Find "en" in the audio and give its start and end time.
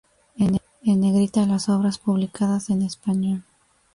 0.83-0.99, 2.71-2.81